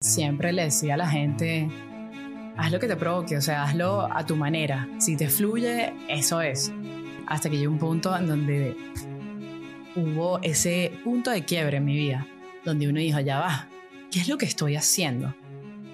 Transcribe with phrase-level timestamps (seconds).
[0.00, 1.68] Siempre le decía a la gente,
[2.56, 4.88] haz lo que te provoque, o sea, hazlo a tu manera.
[4.98, 6.72] Si te fluye, eso es.
[7.26, 8.76] Hasta que llegó un punto en donde
[9.96, 12.28] hubo ese punto de quiebre en mi vida,
[12.64, 13.66] donde uno dijo, ya va,
[14.12, 15.34] ¿qué es lo que estoy haciendo?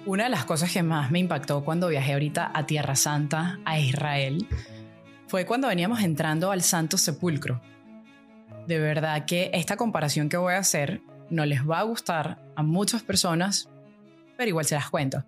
[0.05, 3.79] Una de las cosas que más me impactó cuando viajé ahorita a Tierra Santa, a
[3.79, 4.47] Israel,
[5.25, 7.59] fue cuando veníamos entrando al Santo Sepulcro.
[8.67, 11.01] De verdad que esta comparación que voy a hacer
[11.31, 13.67] no les va a gustar a muchas personas,
[14.37, 15.23] pero igual se las cuento.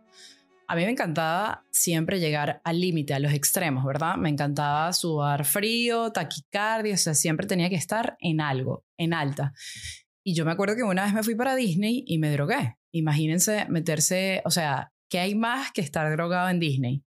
[0.69, 4.17] A mí me encantaba siempre llegar al límite, a los extremos, ¿verdad?
[4.17, 9.53] Me encantaba sudar frío, taquicardia, o sea, siempre tenía que estar en algo, en alta.
[10.25, 12.75] Y yo me acuerdo que una vez me fui para Disney y me drogué.
[12.91, 17.05] Imagínense meterse, o sea, ¿qué hay más que estar drogado en Disney?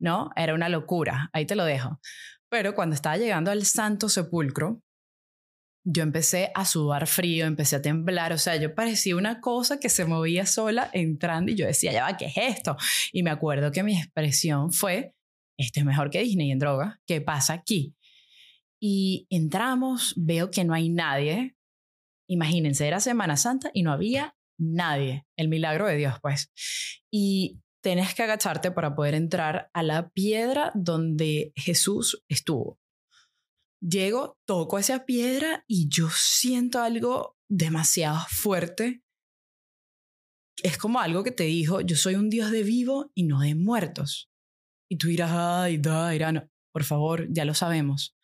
[0.00, 0.30] ¿No?
[0.34, 2.00] Era una locura, ahí te lo dejo.
[2.48, 4.82] Pero cuando estaba llegando al Santo Sepulcro,
[5.84, 9.88] yo empecé a sudar frío, empecé a temblar, o sea, yo parecía una cosa que
[9.88, 12.76] se movía sola entrando y yo decía, ya va, ¿qué es esto?
[13.12, 15.14] Y me acuerdo que mi expresión fue,
[15.58, 17.94] esto es mejor que Disney en droga, ¿qué pasa aquí?
[18.80, 21.56] Y entramos, veo que no hay nadie.
[22.28, 26.50] Imagínense, era Semana Santa y no había nadie, el milagro de Dios, pues.
[27.10, 32.78] Y tenés que agacharte para poder entrar a la piedra donde Jesús estuvo.
[33.82, 39.02] Llego, toco esa piedra y yo siento algo demasiado fuerte.
[40.62, 43.56] Es como algo que te dijo, yo soy un Dios de vivo y no de
[43.56, 44.30] muertos.
[44.88, 46.48] Y tú dirás, ay, da, no.
[46.72, 48.16] por favor, ya lo sabemos.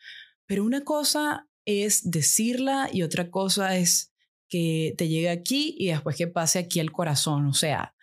[0.46, 4.14] Pero una cosa es decirla y otra cosa es
[4.48, 7.96] que te llegue aquí y después que pase aquí al corazón, o sea,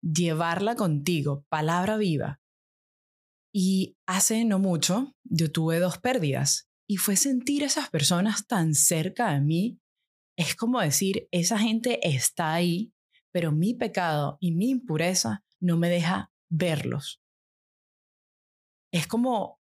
[0.00, 2.40] llevarla contigo, palabra viva.
[3.52, 9.32] Y hace no mucho yo tuve dos pérdidas y fue sentir esas personas tan cerca
[9.32, 9.78] de mí.
[10.36, 12.92] Es como decir, esa gente está ahí,
[13.30, 17.22] pero mi pecado y mi impureza no me deja verlos.
[18.92, 19.60] Es como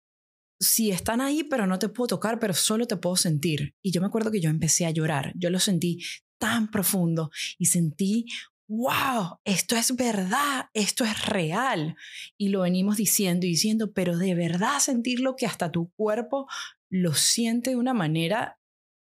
[0.60, 3.74] si están ahí, pero no te puedo tocar, pero solo te puedo sentir.
[3.82, 5.32] Y yo me acuerdo que yo empecé a llorar.
[5.34, 5.98] Yo lo sentí
[6.38, 8.26] tan profundo y sentí,
[8.68, 11.96] wow, esto es verdad, esto es real.
[12.38, 16.46] Y lo venimos diciendo y diciendo, pero de verdad sentirlo que hasta tu cuerpo
[17.00, 18.58] lo siente de una manera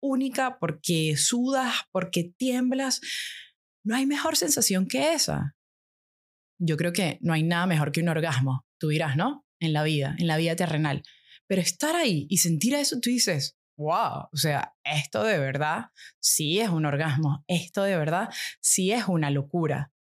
[0.02, 3.02] única porque sudas, porque tiemblas.
[3.84, 5.56] No hay mejor sensación que esa.
[6.60, 9.46] Yo creo que no hay nada mejor que un orgasmo, tú dirás, ¿no?
[9.60, 11.04] En la vida, en la vida terrenal.
[11.48, 15.86] Pero estar ahí y sentir eso, tú dices, wow, o sea, esto de verdad
[16.20, 19.92] sí es un orgasmo, esto de verdad sí es una locura.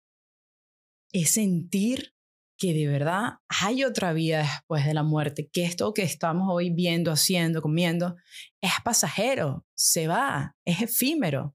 [1.13, 2.16] Es sentir
[2.59, 6.71] que de verdad hay otra vida después de la muerte, que esto que estamos hoy
[6.71, 8.17] viendo, haciendo, comiendo,
[8.61, 11.55] es pasajero, se va, es efímero.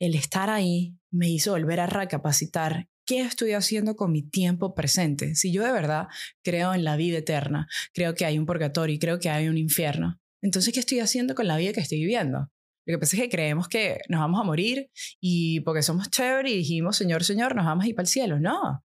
[0.00, 5.34] El estar ahí me hizo volver a recapacitar qué estoy haciendo con mi tiempo presente.
[5.34, 6.06] Si yo de verdad
[6.44, 9.58] creo en la vida eterna, creo que hay un purgatorio y creo que hay un
[9.58, 12.50] infierno, entonces, ¿qué estoy haciendo con la vida que estoy viviendo?
[12.86, 14.90] Lo que pasa es que creemos que nos vamos a morir
[15.20, 18.40] y porque somos chévere y dijimos, Señor, Señor, nos vamos a ir para el cielo.
[18.40, 18.84] No,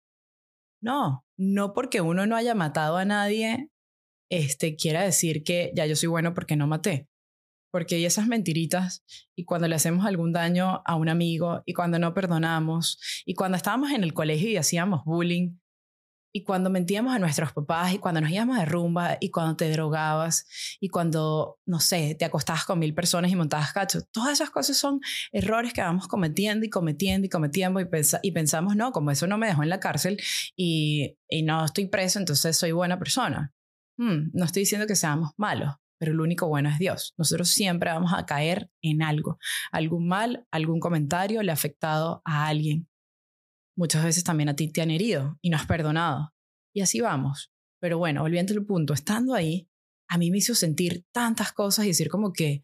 [0.82, 3.70] no, no porque uno no haya matado a nadie,
[4.31, 7.09] este, quiera decir que ya yo soy bueno porque no maté.
[7.70, 9.03] Porque hay esas mentiritas
[9.34, 13.56] y cuando le hacemos algún daño a un amigo y cuando no perdonamos y cuando
[13.56, 15.56] estábamos en el colegio y hacíamos bullying
[16.32, 19.70] y cuando mentíamos a nuestros papás y cuando nos íbamos de rumba y cuando te
[19.70, 20.47] drogabas
[20.81, 24.76] y cuando, no sé, te acostabas con mil personas y montabas cachos, todas esas cosas
[24.76, 25.00] son
[25.31, 27.87] errores que vamos cometiendo y cometiendo y cometiendo y,
[28.22, 30.19] y pensamos, no, como eso no me dejó en la cárcel
[30.56, 33.53] y, y no estoy preso, entonces soy buena persona.
[33.98, 37.12] Hmm, no estoy diciendo que seamos malos, pero el único bueno es Dios.
[37.19, 39.38] Nosotros siempre vamos a caer en algo,
[39.71, 42.88] algún mal, algún comentario le ha afectado a alguien
[43.77, 46.33] Muchas veces también a ti te han herido y no has perdonado.
[46.75, 47.53] Y así vamos.
[47.81, 49.69] Pero bueno, volviendo al punto, estando ahí,
[50.09, 52.62] a mí me hizo sentir tantas cosas y decir como que,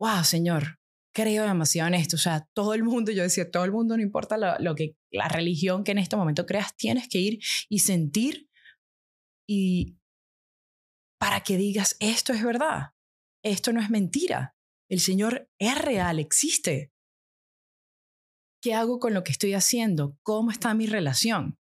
[0.00, 0.78] wow, Señor,
[1.14, 2.16] creo demasiado en esto.
[2.16, 4.96] O sea, todo el mundo, yo decía, todo el mundo, no importa lo, lo que,
[5.10, 7.38] la religión que en este momento creas, tienes que ir
[7.68, 8.48] y sentir
[9.48, 9.98] y
[11.20, 12.94] para que digas, esto es verdad,
[13.44, 14.56] esto no es mentira,
[14.88, 16.91] el Señor es real, existe.
[18.62, 20.16] ¿Qué hago con lo que estoy haciendo?
[20.22, 21.58] ¿Cómo está mi relación?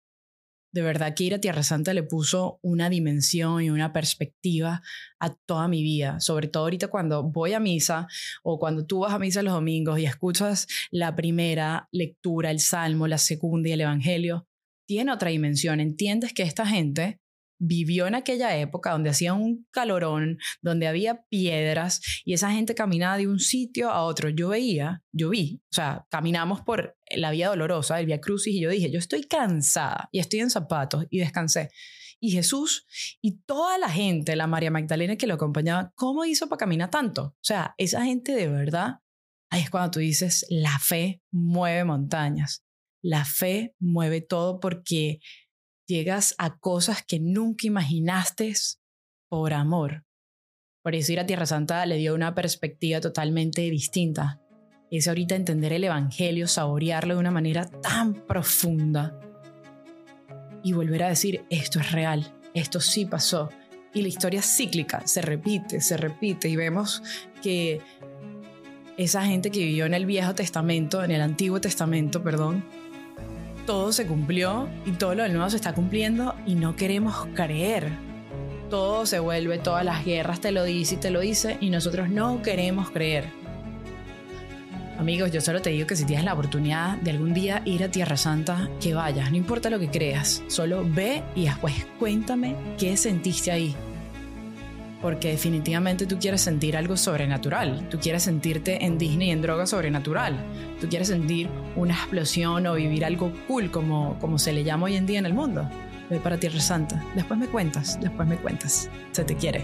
[0.72, 4.80] De verdad que ir a Tierra Santa le puso una dimensión y una perspectiva
[5.18, 8.06] a toda mi vida, sobre todo ahorita cuando voy a misa
[8.44, 13.08] o cuando tú vas a misa los domingos y escuchas la primera lectura, el salmo,
[13.08, 14.46] la segunda y el evangelio,
[14.86, 15.80] tiene otra dimensión.
[15.80, 17.18] Entiendes que esta gente
[17.58, 23.16] vivió en aquella época donde hacía un calorón, donde había piedras y esa gente caminaba
[23.16, 24.28] de un sitio a otro.
[24.28, 28.60] Yo veía, yo vi, o sea, caminamos por la vía dolorosa, el Vía Crucis, y
[28.60, 31.70] yo dije, yo estoy cansada y estoy en zapatos y descansé.
[32.20, 32.86] Y Jesús
[33.20, 37.22] y toda la gente, la María Magdalena que lo acompañaba, ¿cómo hizo para caminar tanto?
[37.24, 39.00] O sea, esa gente de verdad,
[39.50, 42.64] ahí es cuando tú dices, la fe mueve montañas,
[43.02, 45.20] la fe mueve todo porque
[45.86, 48.52] llegas a cosas que nunca imaginaste
[49.28, 50.04] por amor.
[50.82, 54.40] Por eso ir a Tierra Santa le dio una perspectiva totalmente distinta.
[54.90, 59.18] Es ahorita entender el Evangelio, saborearlo de una manera tan profunda
[60.62, 63.50] y volver a decir, esto es real, esto sí pasó.
[63.92, 67.02] Y la historia cíclica se repite, se repite y vemos
[67.42, 67.80] que
[68.96, 72.64] esa gente que vivió en el Viejo Testamento, en el Antiguo Testamento, perdón,
[73.66, 77.92] todo se cumplió y todo lo del nuevo se está cumpliendo y no queremos creer.
[78.70, 82.08] Todo se vuelve, todas las guerras te lo dice y te lo dice y nosotros
[82.08, 83.28] no queremos creer.
[84.98, 87.90] Amigos, yo solo te digo que si tienes la oportunidad de algún día ir a
[87.90, 92.96] Tierra Santa, que vayas, no importa lo que creas, solo ve y después cuéntame qué
[92.96, 93.74] sentiste ahí,
[95.04, 100.34] porque definitivamente tú quieres sentir algo sobrenatural, tú quieres sentirte en Disney en droga sobrenatural,
[100.80, 101.46] tú quieres sentir
[101.76, 105.26] una explosión o vivir algo cool como, como se le llama hoy en día en
[105.26, 105.68] el mundo.
[106.08, 109.62] Ve para Tierra Santa, después me cuentas, después me cuentas, se te quiere.